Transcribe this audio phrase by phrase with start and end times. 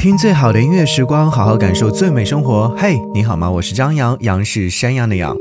[0.00, 2.74] 听最好的音乐时光，好好感受最美生活。
[2.74, 3.50] 嘿，你好吗？
[3.50, 5.36] 我是张扬，杨是山羊的羊。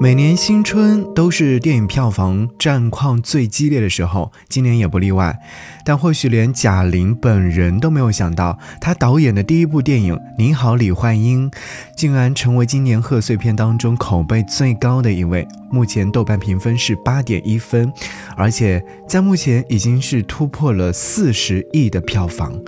[0.00, 5.38] 每年新春都是电影票房战况最激烈的时候，今年也不例外。
[5.84, 11.50] 但或许连贾玲本人都没有想到，她导演的第一部电影《你好，李焕英》
[11.94, 15.46] 竟然成为今年贺岁片当中口碑最高的一位。
[15.70, 17.92] 目前豆瓣评分是八点一分，
[18.38, 22.58] 而且在目前已经是突破了四十亿的票房。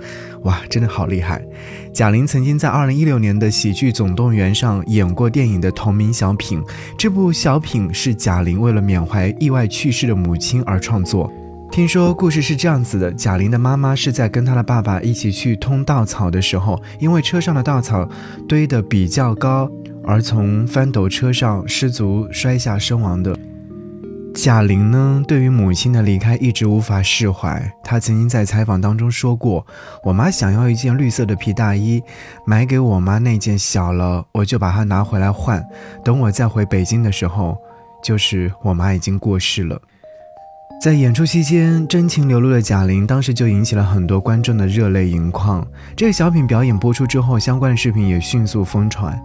[0.45, 1.43] 哇，真的好厉害！
[1.91, 6.63] 贾玲曾经在二零一六年的《喜剧总动员》上演过电影的同名小品，
[6.97, 11.31] 这部小品是贾玲为了缅怀意外去世的母亲而创作。
[11.71, 18.07] 听说故事是这样子的：贾玲的妈妈是在跟她的爸爸一起去通稻草的时候，因为车上的稻草
[18.47, 19.67] 堆得比较高，
[20.03, 23.35] 而从翻斗车上失足摔下身亡的。
[24.35, 27.71] 贾玲呢，对于母亲的离开一直无法释怀。
[27.81, 29.65] 她曾经在采访当中说过
[30.03, 32.03] ：“我妈想要一件绿色的皮大衣，
[32.45, 35.63] 买给我妈那件小了，我就把它拿回来换。
[36.03, 37.57] 等我再回北京的时候，
[38.03, 39.81] 就是我妈已经过世了。”
[40.81, 45.65] 在演出期间，真情流露的贾玲当时就引起了很多观众的热泪盈眶。
[45.95, 49.19] 这个小品表演播出之后，相关的视频也迅速疯传。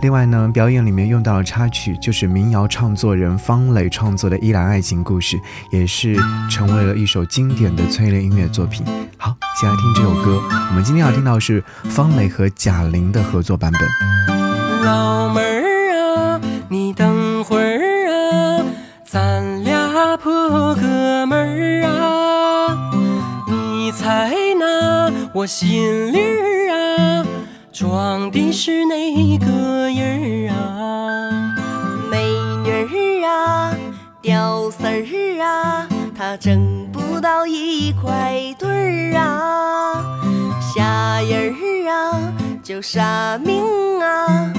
[0.00, 5.36] 另外呢，表演里面用到了插曲，就是民谣创作人方磊创作的《依然爱情故事》，
[5.70, 6.16] 也是
[6.50, 8.86] 成为了一首经典的催泪音乐作品。
[9.18, 10.40] 好，先来听这首歌。
[10.70, 13.82] 我们今天要听到是方磊和贾玲的合作版本。
[14.82, 15.51] 老妹儿
[25.34, 27.26] 我心里儿啊，
[27.72, 29.46] 装的是哪个
[29.88, 31.54] 人儿啊？
[32.10, 33.74] 美女儿啊，
[34.20, 40.04] 屌丝儿啊，他挣不到一块堆儿啊，
[40.60, 43.64] 下人儿啊，就啥命
[44.02, 44.52] 啊，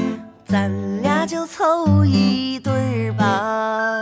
[0.48, 0.72] 咱
[1.04, 4.02] 俩就凑一对儿吧。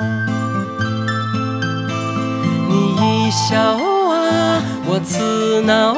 [2.69, 5.93] 你一笑啊，我刺挠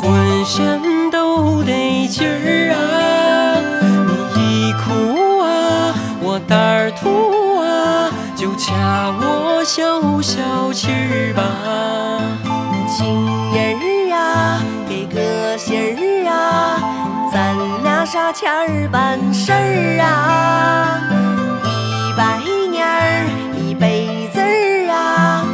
[0.00, 2.76] 浑身都得劲儿啊。
[4.34, 11.42] 你一哭啊，我胆儿突啊，就掐我消消气儿吧。
[12.88, 13.04] 情
[13.52, 16.78] 人儿啊，给个信儿啊，
[17.32, 21.00] 咱俩啥钱儿办事儿啊？
[21.64, 22.38] 一百
[22.70, 23.26] 年儿
[23.58, 25.44] 一辈子儿啊，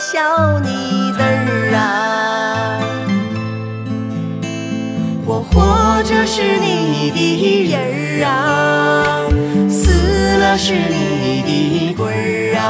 [0.00, 2.80] 小妮子儿啊。
[5.26, 9.28] 我活着是你的人儿啊，
[9.68, 9.92] 死
[10.38, 12.64] 了是你的鬼儿啊。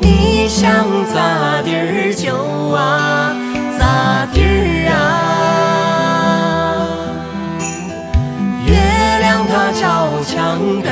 [0.00, 0.66] 你想
[1.14, 2.34] 咋地儿就
[2.74, 3.32] 啊
[3.78, 4.98] 咋地儿啊，
[8.66, 8.74] 月
[9.20, 10.90] 亮它照墙根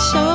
[0.00, 0.29] 藏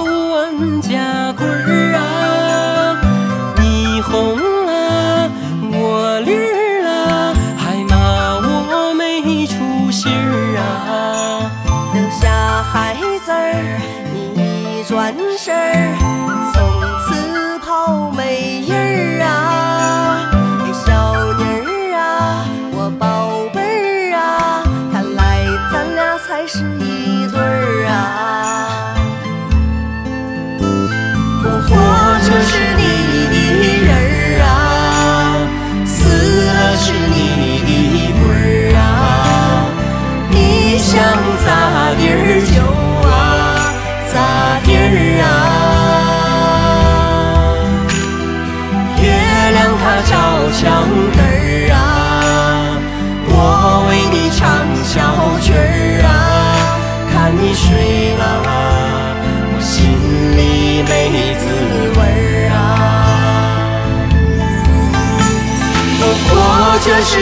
[66.87, 67.19] 这是你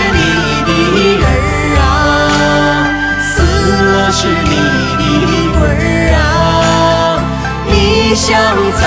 [0.65, 0.71] 的
[1.19, 1.87] 人儿啊，
[3.21, 4.55] 死了是你
[5.23, 7.23] 的鬼儿啊。
[7.65, 7.71] 你
[8.13, 8.27] 想
[8.77, 8.83] 咋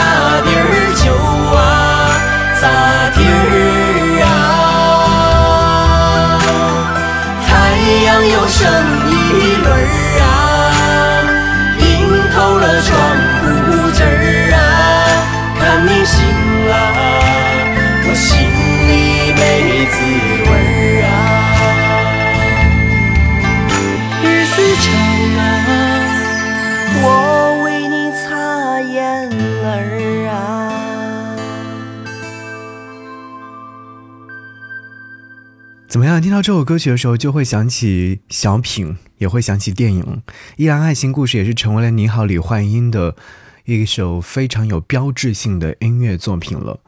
[35.96, 36.20] 怎么样？
[36.20, 40.02] 听到这首歌曲的时候，就会想起小品，也会想起电影
[40.58, 43.16] 《依然爱情故事》，也是成为了你好李焕英的
[43.64, 46.78] 一首非常有标志性的音乐作品了。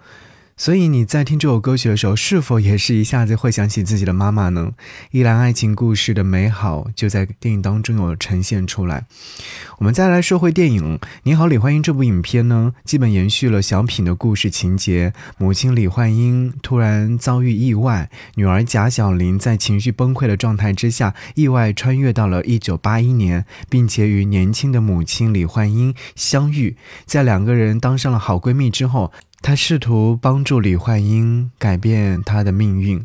[0.59, 4.73] 所以你在听这首歌曲的时候，是否也是一下子会想起自己的妈妈呢？
[5.13, 9.07] 依然爱情故事的美好就在电影当中有呈现出来。
[9.79, 15.13] 我们再来说回电影《你好，李焕英》这部影片呢，基本延续了小品的故事情节。
[15.39, 26.77] 母亲李焕英突然遭遇意外，女儿贾小玲在情绪崩溃的状态之下，意外穿越到了1981年，并且与年轻的母亲李焕英相遇。
[27.07, 33.05] 在两个人当上了好闺蜜之后，他试图帮助李焕英改变她的命运。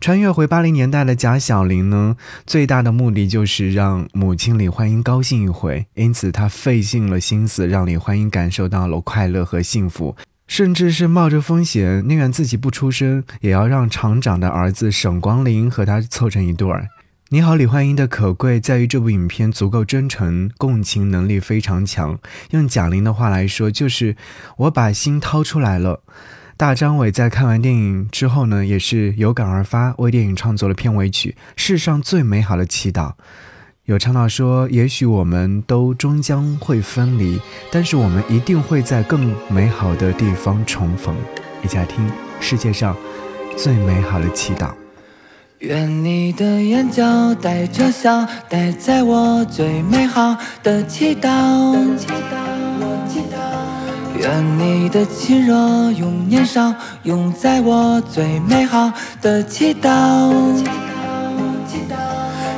[0.00, 10.16] 穿越回八零年代的贾小玲呢，最大的目的就是让母亲李焕英高兴一回，因此她费尽了心思让李焕英感受到了快乐和幸福，
[10.46, 16.88] 甚至是冒着风险，宁愿自己不出声，也要让厂长的儿子沈光林和她凑成一对儿。
[17.34, 22.16] 你好，李焕英的可贵在于这部影片足够真诚，共情能力非常强。
[22.50, 24.14] 用贾玲的话来说，就是
[24.58, 26.04] 我把心掏出来了。
[26.56, 33.08] 大张伟在看完电影之后呢，也是有感而发，为电影创作了片尾曲《世上最美好的祈祷》。
[33.86, 37.40] 有唱到说：“也许我们都终将会分离，
[37.72, 41.16] 但是我们一定会在更美好的地方重逢。”
[41.64, 42.08] 一起来听
[42.38, 42.96] 《世界上
[43.56, 44.68] 最美好的祈祷》。
[45.60, 47.02] 愿你的眼角
[47.40, 51.28] 带着笑，带在我最美好的祈祷。
[54.18, 55.54] 愿你的亲热
[55.92, 56.74] 永年少，
[57.04, 58.92] 永在我最美好
[59.22, 60.32] 的祈祷。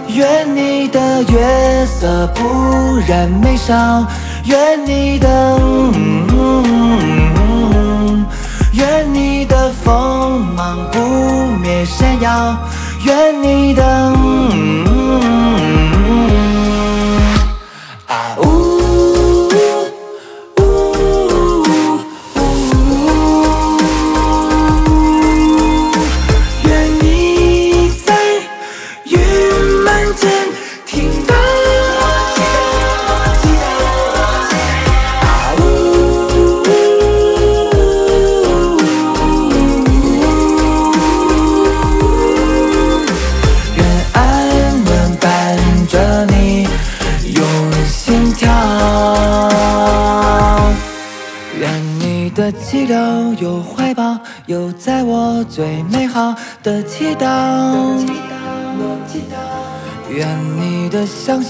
[0.09, 4.07] 愿你的月色不染眉梢，
[4.47, 5.29] 愿你的，
[6.33, 8.27] 嗯
[8.73, 10.99] 愿你的锋芒不
[11.61, 12.57] 灭闪耀，
[13.07, 14.13] 愿你的，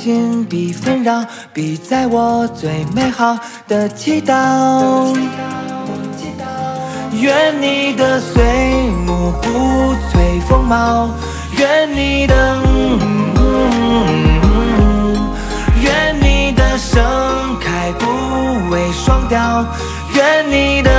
[0.07, 3.37] 心比纷扰，比在我最美好
[3.67, 5.13] 的祈祷。
[7.21, 8.45] 愿你的岁
[9.05, 9.49] 暮不
[10.07, 11.11] 摧风貌，
[11.59, 12.35] 愿你的，
[12.65, 13.01] 嗯
[13.37, 13.41] 嗯
[14.45, 15.35] 嗯
[15.83, 17.03] 愿你的盛
[17.59, 18.07] 开不
[18.71, 19.67] 为双凋，
[20.15, 20.91] 愿你的，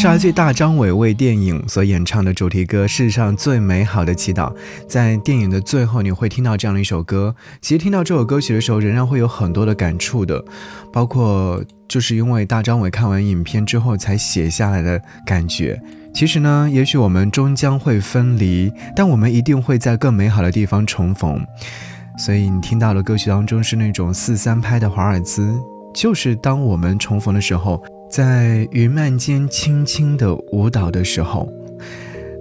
[0.00, 4.50] 是来自大张伟为电影所演唱的主题歌《世上最美好的祈祷》。
[4.88, 7.36] 在电影的最后，你会听到这样的一首歌。
[7.60, 10.42] 其实听到这首歌曲的时候，仍然会有很多的感触的，
[10.90, 15.78] 包括就是因为大张伟看完影片之后才写下来的感觉。
[16.14, 21.38] 其实呢，也许我们终将会分离，但我们一定会在更美好的地方重逢。
[22.16, 25.60] 所以你听到的歌曲当中是那种四三拍的华尔兹，
[25.92, 27.78] 就是当我们重逢的时候。
[28.10, 31.48] 在云漫间轻轻的舞蹈的时候，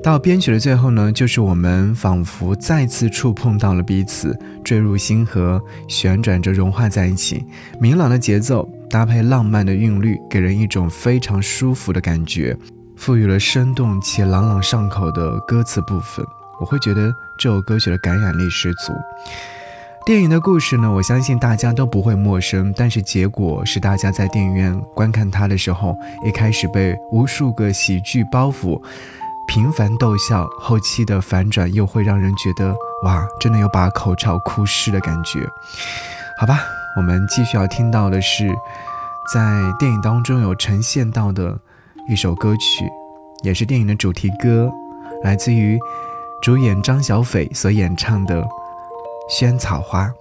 [0.02, 7.46] 到编曲的最后呢，就是我们仿佛再次触碰到了彼此，坠入星河，旋转着融化在一起。
[7.80, 12.58] 明朗的节奏搭配浪漫的韵律，给人一种非常舒服的感觉，
[12.96, 16.26] 赋予了生动且朗朗上口的歌词部分。
[16.60, 18.92] 我会觉得这首歌曲的感染力十足。
[20.06, 28.82] 电影的故事呢，我相信大家都不会陌生，但是结果是大家在电影院观看它的时候，一开始被无数个喜剧包袱
[29.48, 35.48] 频繁逗笑，后期的反转又会让人觉得哇，真的有把口罩哭湿的感觉。
[36.40, 36.60] 好吧，
[36.98, 38.50] 我们继续要听到的是，
[39.32, 41.60] 在电影当中有呈现到的
[42.08, 42.90] 一首歌曲，
[43.44, 44.72] 也是电影的主题歌，
[45.24, 45.78] 来自于
[46.42, 48.44] 主演张小斐所演唱的。
[49.30, 50.19] 萱草花。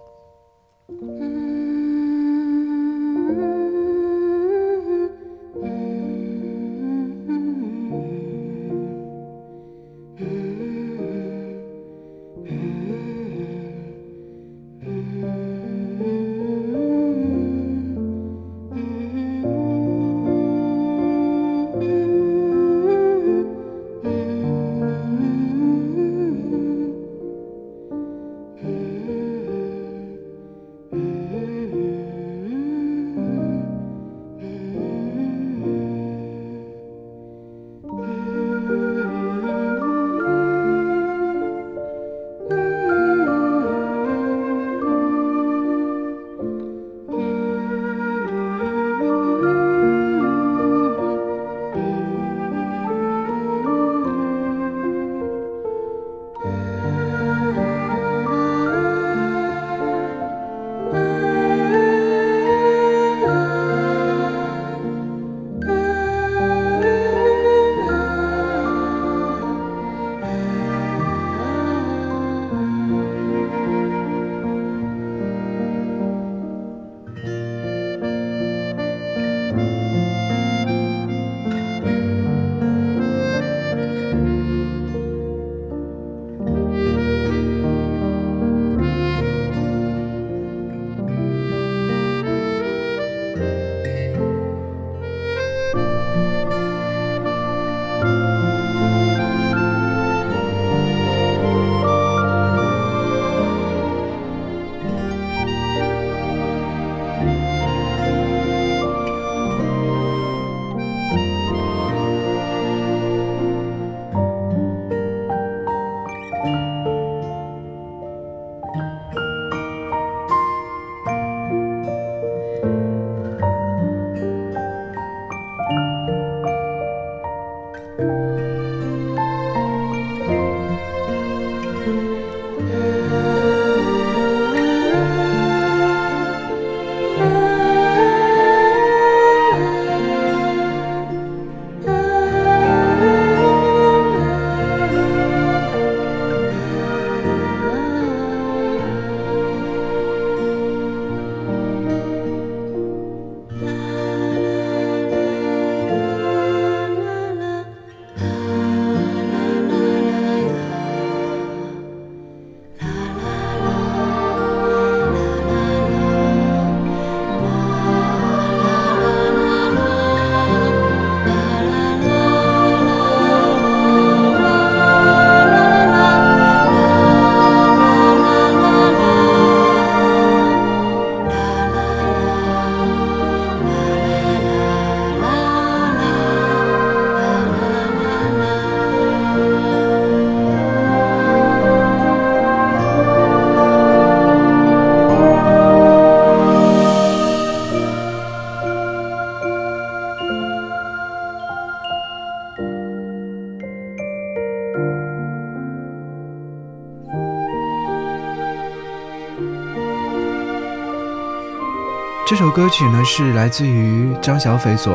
[212.29, 214.93] 这首歌曲呢是来自于张小斐所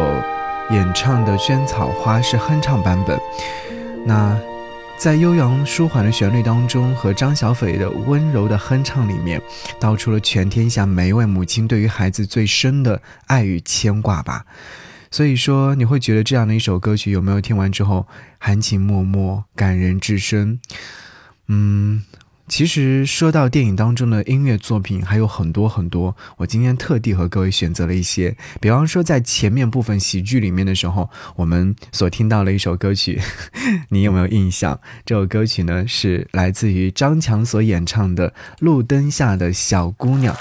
[0.70, 3.20] 演唱的《萱草花》是哼唱版本。
[4.06, 4.40] 那
[5.00, 9.42] 在悠扬舒缓的旋律当中，和张小斐的温柔的哼唱里面，
[9.80, 14.46] 道出了全天下每一位母亲对于孩子最深的爱与牵挂吧。
[15.10, 18.06] 所以说，你会觉得这样的一首歌曲，有没有听完之后
[18.38, 20.60] 含情脉脉、感人至深？
[21.48, 22.04] 嗯。
[22.50, 28.36] 其实说到电影当中的音乐作品还有很多很多，我今天特地和各位选择了一些。
[28.60, 33.20] 比方说，在前面部分喜剧里面的时候，我们所听到的一首歌曲，
[33.90, 34.80] 你有没有印象？
[35.06, 40.36] 这首歌曲呢是来自于张强所演唱的《路灯下的小姑娘》。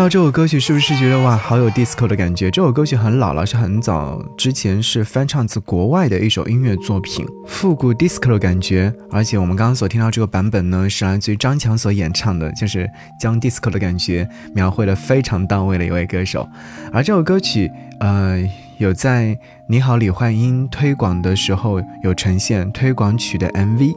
[0.00, 2.50] 到这首歌曲，是不是觉得哇，好有 disco 的感觉？
[2.50, 8.90] 这首歌曲很老了，是很早之前是翻唱自国外的一首音乐作品，复古 disco 的感觉。
[9.10, 12.88] 而且我们刚刚所听到这个版本呢，是来自于张强所演唱的，就是
[13.20, 16.48] 将 disco 的感觉描绘的非常到位的一位歌手。
[16.94, 18.42] 而这首歌曲，呃，
[18.78, 23.94] 有在你好李焕英推广的时候有呈现推广曲的 MV，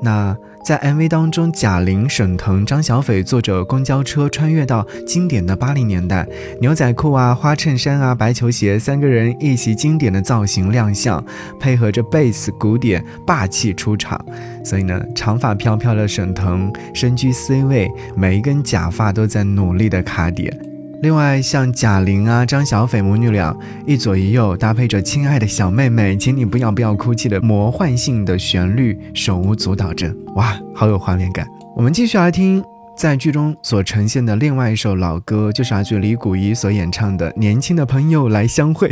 [0.00, 0.36] 那。
[0.62, 6.26] 在 MV 当中，贾玲、沈腾、张小斐坐着公交车穿越到经典的八零年代，
[6.60, 11.24] 牛仔裤啊、花衬衫啊、白球鞋，三个人一袭经典的造型亮相，
[11.58, 14.22] 配合着贝斯鼓点，霸气出场。
[14.64, 20.69] 所以呢，长发飘飘的沈腾身居 C 位，每一根假发都在努力的卡点。
[21.02, 31.46] 另外，像贾玲啊、张小斐母女俩一左一右搭配着“亲爱的小妹妹，请你不要不要哭泣”的魔幻性的旋律，手舞足蹈着，哇，好有画面感。
[31.74, 32.62] 我们继续来听
[32.98, 38.88] 在剧中所呈现的另外一首老歌，就是阿句李谷一所演唱的《年轻的朋友来相会》，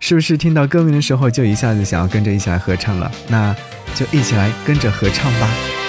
[0.00, 3.12] 是不是听到歌名的时候就一下子想要跟着一起来合唱了？
[3.28, 3.54] 那
[3.94, 5.81] 就一起来跟着合唱吧。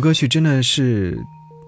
[0.00, 1.18] 歌曲真的是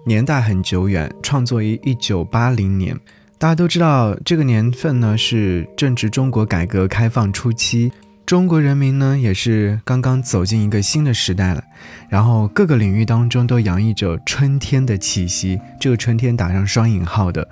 [0.04, 2.98] 年代很久远，创作于一九八零年。
[3.38, 7.90] 大家都知道，这个年份呢是正值中国改革开放初期，
[8.26, 11.64] 中国人民呢也是刚刚走进一个新的时代了。
[12.08, 17.48] 然后各个领域当中都洋溢着春天的气息，这个春天打上双引号的，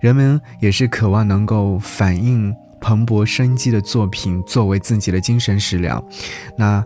[0.00, 6.02] 人们也是渴望能够反映蓬勃生机的作品作为自己的精神食粮。
[6.56, 6.84] 那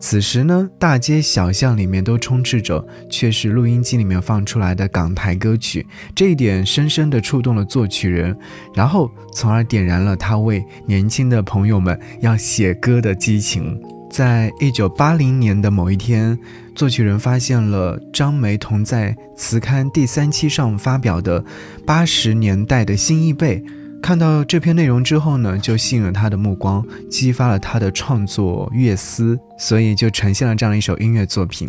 [0.00, 5.84] 此时呢，大街小巷里面都充斥着却是录音机里面放出来的港台歌曲，
[6.14, 8.36] 这一点深深地触动了作曲人，
[8.74, 13.80] 然后从而点燃了他为年轻的朋友们要写歌的激情。
[14.10, 16.38] 在一九八零年的某一天，
[16.74, 21.44] 作曲人发现了张梅同在词刊第三期上发表的
[21.84, 23.62] 八十年代的新一辈。
[24.00, 31.68] 看到这篇内容之后呢，就吸引了他的目光，激发了他的创作乐思，所以就呈现了这样一首音乐作品。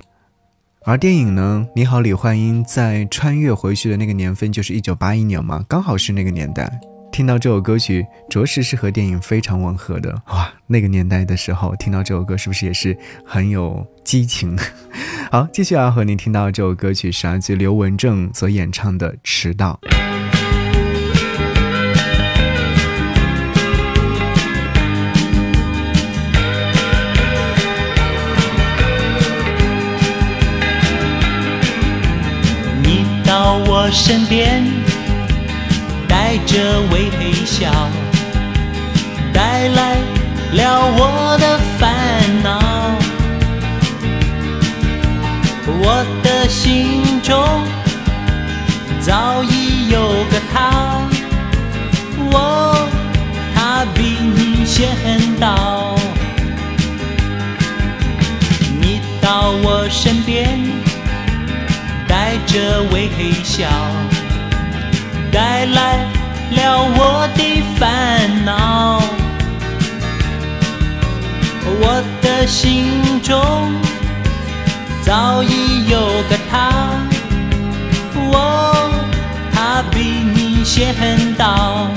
[0.85, 6.79] 而电影呢，《你好，李焕英》在穿越回去的那个年份就是一九八一年嘛，刚好是那个年代。
[7.11, 10.53] 听到这首歌曲，着实是和电影非常吻合的哇！
[10.67, 14.57] 那个年代的时候听到这首歌，是不是也是很有激情？
[15.29, 19.77] 好，继续要和你听到这首歌曲是来自刘文正所演唱的《迟到》。
[33.49, 34.63] 到我身边，
[36.07, 37.09] 带着微
[37.47, 37.71] 笑，
[39.33, 39.95] 带来
[40.51, 41.89] 了我的烦
[42.43, 42.59] 恼。
[45.65, 47.43] 我的心中
[48.99, 51.01] 早已有个他，
[52.31, 52.88] 我
[53.55, 54.95] 他比你先
[55.39, 55.95] 到。
[58.79, 60.88] 你到我身边。
[62.49, 63.12] 带着微
[63.43, 63.67] 笑，
[65.31, 65.97] 带来
[66.49, 68.99] 了我的烦恼。
[71.63, 73.71] 我的心中
[75.03, 76.71] 早已有个他，
[78.15, 78.89] 我
[79.53, 79.99] 他比
[80.33, 80.95] 你先
[81.38, 81.88] 到。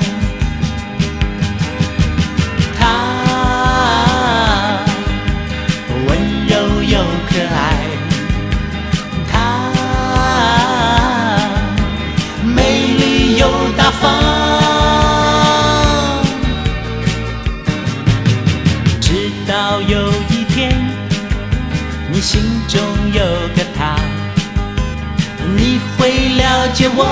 [26.75, 27.05] 解我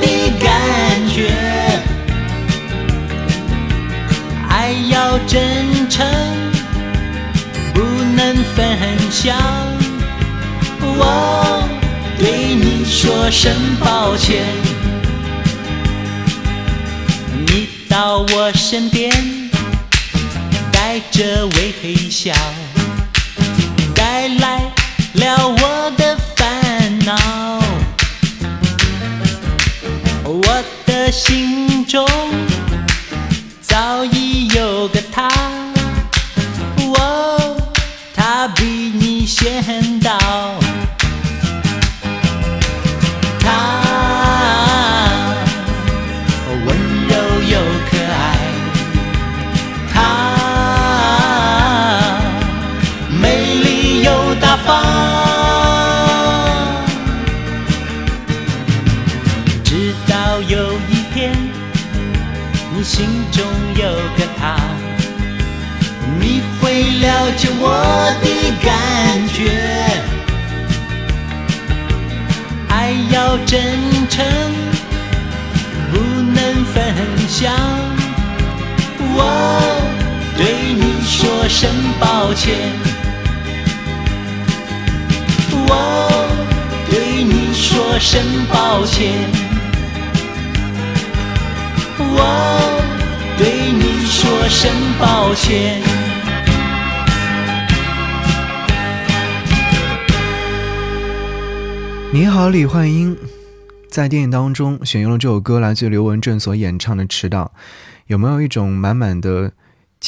[0.00, 0.06] 的
[0.38, 1.32] 感觉。
[4.48, 6.06] 爱要真诚，
[7.72, 7.80] 不
[8.14, 8.78] 能分
[9.10, 9.36] 享。
[10.80, 11.62] 我
[12.18, 14.44] 对你说声抱歉。
[17.46, 19.10] 你到我身边，
[20.72, 22.32] 带着微笑，
[23.94, 24.60] 带来
[25.14, 25.48] 了
[31.16, 32.25] 心中。
[81.46, 82.56] 说声抱歉，
[85.68, 86.10] 我
[86.90, 89.12] 对你说声抱歉，
[92.00, 92.18] 我
[93.38, 95.80] 对你说声抱歉。
[102.10, 103.16] 你好，李焕英，
[103.88, 107.52] 在电影当中选用了这首歌，来自刘文正所演唱的《迟到》，
[108.08, 109.52] 有没有一种满满的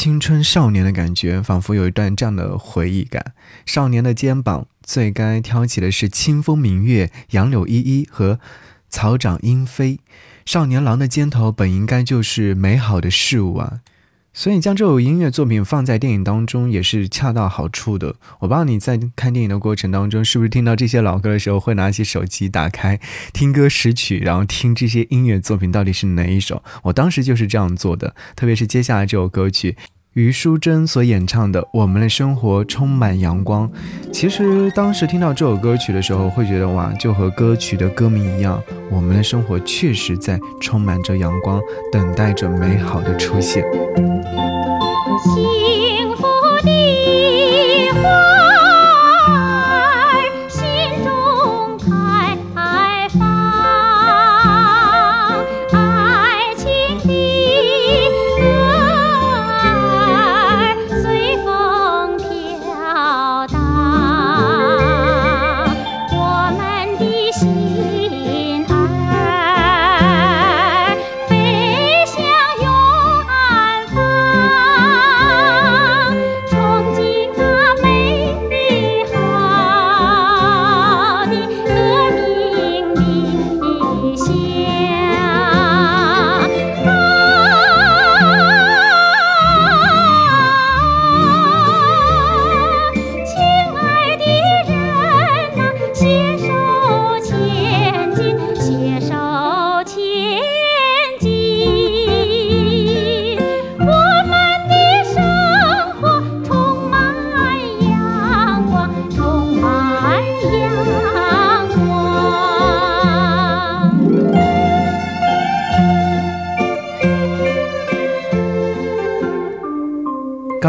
[0.00, 1.42] 青春少年的感觉？
[1.42, 3.32] 仿佛有一段这样的回忆感。
[3.66, 8.38] 少年的肩膀最该挑起的是清风明月、杨柳依依和
[8.88, 9.98] 草长莺飞。
[10.46, 13.80] 少年郎的肩头本应该就是美好的事物啊。
[14.38, 18.14] 所以将这首音乐作品放在电影当中也是恰到好处的。
[18.38, 23.00] 我不知道你在看电影的过程当中，是不是听到这些老歌的时候，会拿起手机打开
[23.32, 26.62] 听歌识曲，然后听这些音乐作品到底是哪一首？
[26.84, 28.14] 我当时就是这样做的。
[28.36, 29.76] 特别是接下来这首歌曲。
[30.14, 33.68] 虞书珍所演唱的《我们的生活充满阳光》，
[34.12, 41.60] 其实当时听到这首歌曲的时候，会觉得哇，就和歌曲的歌名一样，我们的生活确实在充满着阳光，
[41.92, 43.64] 等待着美好的出现。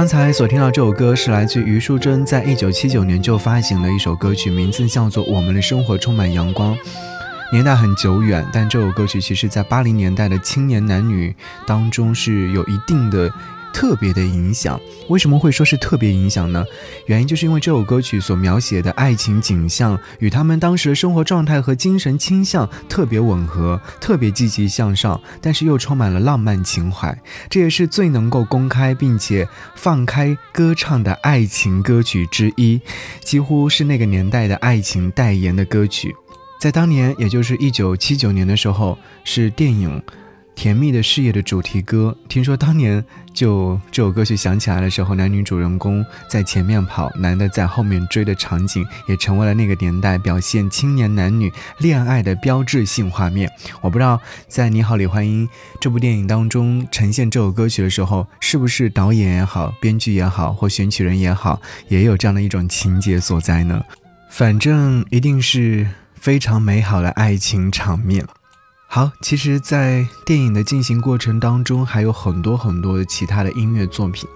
[0.10, 6.76] 才所听到这首歌是来自于淑珍在一九七九年就发行的一首歌曲，名字叫做《我们的生活充满阳光》。
[7.51, 11.35] 年代很久远，但这首歌曲其实在八零年代的青年男女
[11.65, 13.27] 当中是有一定的
[13.73, 14.79] 特别的影响。
[15.07, 16.63] 为什么会说是特别影响呢？
[17.07, 27.17] 原因就是因为这首歌曲所描写的爱情景象与他们当时的生活状态和精神倾向特别吻合，特别积极向上，但是又充满了浪漫情怀。
[27.49, 32.79] 这也是最能够公开并且放开歌唱的爱情歌曲之一，
[33.21, 36.15] 几乎是那个年代的爱情代言的歌曲。
[36.60, 39.98] 在当年，也就是一九七九年的时候，是电影
[40.56, 42.13] 《甜蜜的事业》的主题歌。
[42.28, 43.02] 听说当年
[43.34, 53.50] 就这首歌曲响起来的时候，男女主人公在前面跑，男的在后面追的场景，也成为了那个年代表现青年男女恋爱的标志性画面。
[53.80, 54.19] 我不知道
[54.50, 55.48] 在《你好，李焕英》
[55.80, 63.82] 这部电影当中呈现这首歌曲的时候，是不是导演也好，编剧也好，或选曲人也好，也有这样的一种情节所在呢？
[64.30, 65.88] 反正一定是。
[66.19, 68.25] 非常美好的爱情场面。
[68.88, 74.27] 好，其实，在电影的进行过程当中，还有很多很多的其他的音乐作品，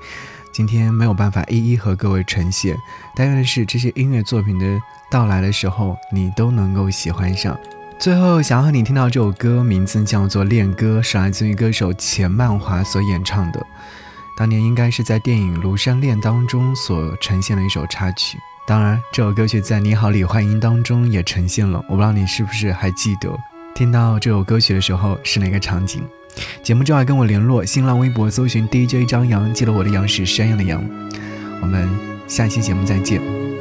[0.51, 2.77] 今天没有办法一一和各位呈现。
[3.15, 7.57] 但愿的是，这些音乐作品的到来的时候，你都能够喜欢上。
[7.99, 13.65] 最后，想要和你听到这首歌，名字叫做《恋歌》，是来自于歌手钱曼华所演唱的。
[14.37, 18.37] 当年应该是在电影《庐山恋》当中所呈现的一首插曲。
[18.65, 21.83] 当然，这首歌曲在《你好，李焕英》当中也呈现了。
[21.89, 23.29] 我不知道你是不是还记得，
[23.75, 26.01] 听到这首歌曲的时候是哪个场景？
[26.63, 30.81] 节目之外跟我联络，新浪微博搜寻 DJ 张扬，记得我的杨是山羊的羊。
[31.61, 31.89] 我们
[32.25, 33.52] 下期节目再见。